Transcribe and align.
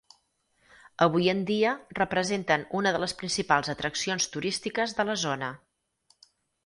Avui 1.05 1.27
en 1.33 1.43
dia 1.49 1.73
representen 1.99 2.65
una 2.79 2.95
de 2.95 3.03
les 3.03 3.13
principals 3.21 3.69
atraccions 3.75 4.29
turístiques 4.37 4.97
de 5.01 5.07
la 5.11 5.21
zona. 5.27 5.51